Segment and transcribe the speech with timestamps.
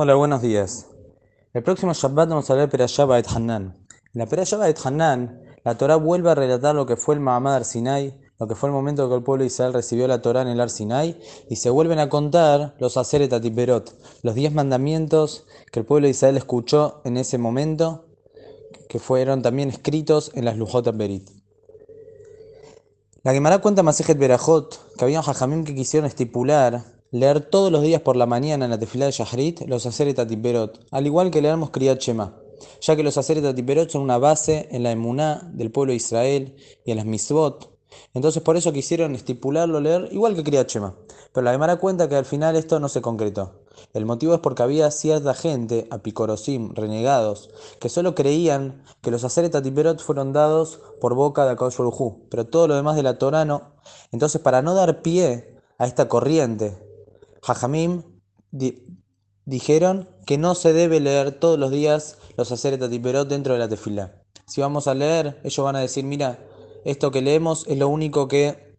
[0.00, 0.86] Hola, buenos días.
[1.52, 3.84] El próximo Shabbat vamos a hablar de Perashá Ba'et Hanan.
[4.14, 7.56] En la Perashá Ba'et Hanan, la Torah vuelve a relatar lo que fue el Mahamad
[7.56, 10.42] Arsinai, lo que fue el momento en que el pueblo de Israel recibió la Torah
[10.42, 11.18] en el Arsinai,
[11.50, 13.92] y se vuelven a contar los Aseret Atiperot,
[14.22, 18.06] los diez mandamientos que el pueblo de Israel escuchó en ese momento,
[18.88, 21.28] que fueron también escritos en las Lujot Berit.
[23.24, 27.82] La Gemara cuenta Masejet Berajot que había un jajamim que quisieron estipular leer todos los
[27.82, 31.40] días por la mañana en la tefilá de Shahrit los Aseret Atiperot, al igual que
[31.40, 32.36] leemos Kriyat Shema,
[32.80, 36.54] ya que los Aseret Atiperot son una base en la emuná del pueblo de Israel
[36.84, 37.72] y en las Mitzvot.
[38.12, 40.96] Entonces por eso quisieron estipularlo, leer igual que Kriyat Shema.
[41.32, 43.62] Pero la Gemara cuenta que al final esto no se concretó.
[43.94, 47.48] El motivo es porque había cierta gente, apicorosim, renegados,
[47.80, 51.78] que solo creían que los Aseret Atiperot fueron dados por boca de Akadosh
[52.28, 53.72] pero todo lo demás de la Torah no.
[54.12, 56.87] Entonces para no dar pie a esta corriente
[57.48, 58.02] Jajamim
[59.46, 63.68] dijeron que no se debe leer todos los días los Aseret Atiperot dentro de la
[63.68, 64.22] tefila.
[64.46, 66.38] Si vamos a leer, ellos van a decir, mira,
[66.84, 68.76] esto que leemos es lo único que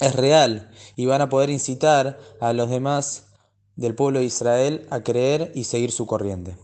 [0.00, 3.28] es real y van a poder incitar a los demás
[3.76, 6.56] del pueblo de Israel a creer y seguir su corriente.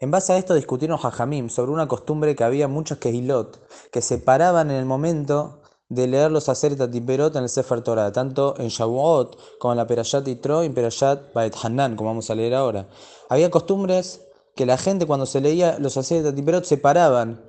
[0.00, 4.18] En base a esto discutieron Jajamim sobre una costumbre que había muchos Kehilot que se
[4.18, 8.68] paraban en el momento de leer los Aseret Atiperot en el Sefer Torah, tanto en
[8.68, 12.54] Shavuot como en la Perashat Yitro y en Perashat Baet Hanan, como vamos a leer
[12.54, 12.88] ahora.
[13.28, 14.22] Había costumbres
[14.54, 17.44] que la gente cuando se leía los Aseret Atiperot se paraban,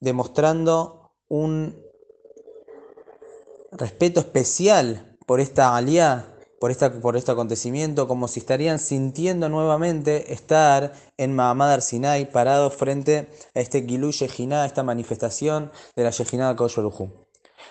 [0.00, 1.82] demostrando un
[3.72, 10.32] respeto especial por esta aliá, por, esta, por este acontecimiento, como si estarían sintiendo nuevamente
[10.32, 16.54] estar en Mahamad Sinai, parados frente a este Gilu Yejiná, esta manifestación de la Yejiná
[16.54, 17.25] de.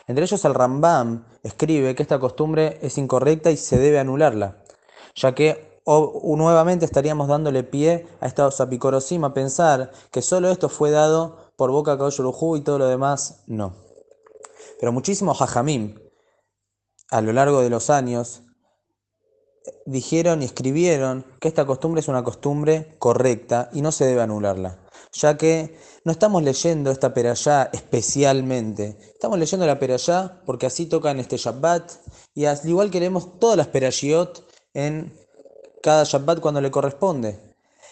[0.07, 4.63] Entre ellos el Rambam escribe que esta costumbre es incorrecta y se debe anularla,
[5.15, 10.91] ya que nuevamente estaríamos dándole pie a estos apicorosim a pensar que solo esto fue
[10.91, 13.75] dado por boca Kaoyorujú y todo lo demás no.
[14.79, 15.99] Pero muchísimos hajamim
[17.11, 18.43] a lo largo de los años
[19.85, 24.79] dijeron y escribieron que esta costumbre es una costumbre correcta y no se debe anularla
[25.15, 31.19] ya que no estamos leyendo esta perayá especialmente, estamos leyendo la perayá porque así tocan
[31.19, 31.91] este Shabbat
[32.33, 35.17] y al igual que leemos todas las perashiot en
[35.81, 37.39] cada Shabbat cuando le corresponde.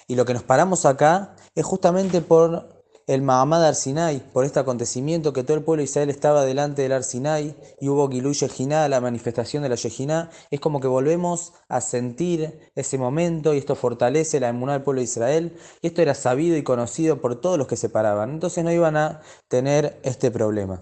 [0.08, 2.73] Y lo que nos paramos acá es justamente por
[3.08, 6.94] el Mahamad Arsinai, por este acontecimiento que todo el pueblo de Israel estaba delante del
[6.94, 11.82] Arsinai y hubo Gilú Yejiná, la manifestación de la Yejiná, es como que volvemos a
[11.82, 15.58] sentir ese momento y esto fortalece la emuná del pueblo de Israel.
[15.82, 18.96] Y esto era sabido y conocido por todos los que se paraban, entonces no iban
[18.98, 20.82] a tener este problema.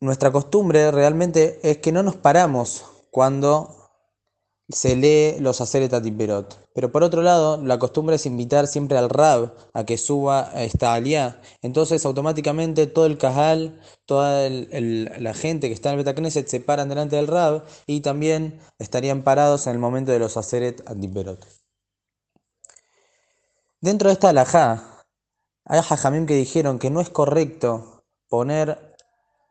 [0.00, 3.83] Nuestra costumbre realmente es que no nos paramos cuando
[4.68, 5.92] se lee los Aseret.
[6.74, 10.94] Pero por otro lado, la costumbre es invitar siempre al Rab a que suba esta
[10.94, 11.40] aliá.
[11.62, 16.88] Entonces, automáticamente todo el Kahal, toda la gente que está en el Betacneset se paran
[16.88, 21.46] delante del Rab y también estarían parados en el momento de los Aseret Atiperot.
[23.80, 25.04] Dentro de esta alajá,
[25.66, 28.96] hay hajamim que dijeron que no es correcto poner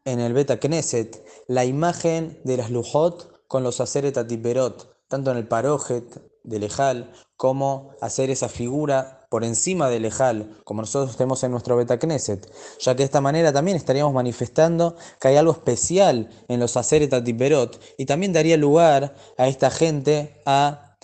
[0.05, 5.47] en el Betacneset la imagen de las Lujot con los Aseret Atiperot tanto en el
[5.47, 6.03] parojet
[6.43, 11.77] del Ejal, como hacer esa figura por encima del Ejal, como nosotros tenemos en nuestro
[11.77, 16.77] Betacneset, ya que de esta manera también estaríamos manifestando que hay algo especial en los
[16.77, 20.97] Aseret Atiperot y también daría lugar a esta gente a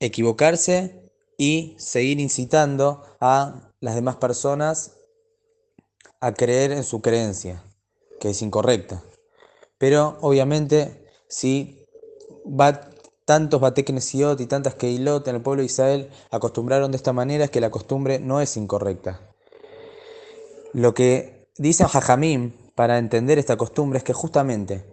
[0.00, 4.96] equivocarse y seguir incitando a las demás personas
[6.18, 7.62] a creer en su creencia,
[8.18, 9.00] que es incorrecta.
[9.78, 11.86] Pero obviamente si
[12.44, 12.90] va
[13.24, 17.60] tantos Bateknesiot y tantas Keilot en el pueblo de Israel acostumbraron de esta manera que
[17.60, 19.20] la costumbre no es incorrecta.
[20.72, 24.84] Lo que dice Jajamim para entender esta costumbre es que justamente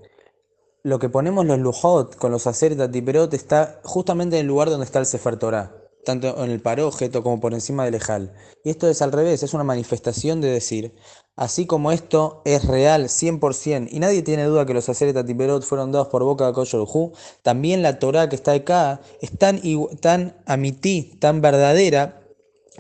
[0.84, 4.86] lo que ponemos los Lujot con los Aseret Tiperot está justamente en el lugar donde
[4.86, 8.34] está el Sefer Torah, tanto en el parójeto como por encima del Ejal.
[8.64, 10.94] Y esto es al revés, es una manifestación de decir,
[11.38, 15.92] Así como esto es real 100% y nadie tiene duda que los Aseret Atiperot fueron
[15.92, 19.62] dados por boca de Koyorhu, también la Torah que está acá es tan,
[20.02, 22.22] tan amití, tan verdadera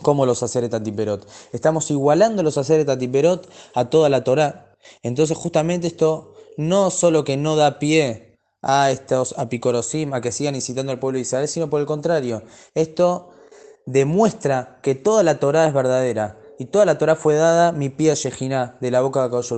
[0.01, 1.27] como los Aseret Atiperot.
[1.53, 4.75] Estamos igualando los Aseret Atiperot a toda la Torah.
[5.01, 8.30] Entonces justamente esto no solo que no da pie
[8.61, 12.43] a estos apicorosim, a que sigan incitando al pueblo de Israel, sino por el contrario,
[12.75, 13.29] esto
[13.85, 18.13] demuestra que toda la Torah es verdadera y toda la Torah fue dada mi pía
[18.13, 19.53] Yejiná, de la boca de Akadosh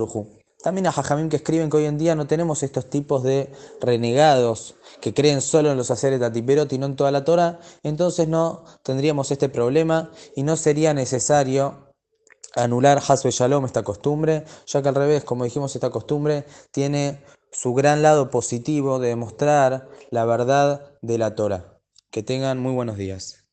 [0.62, 4.76] También a Jajamim que escriben que hoy en día no tenemos estos tipos de renegados
[5.02, 8.64] que creen solo en los haceres Atiperot y no en toda la Torah, entonces no
[8.82, 11.92] tendríamos este problema y no sería necesario
[12.56, 17.20] anular Hasbe Shalom, esta costumbre, ya que al revés, como dijimos, esta costumbre tiene
[17.54, 21.78] su gran lado positivo de demostrar la verdad de la Torah.
[22.10, 23.43] Que tengan muy buenos días.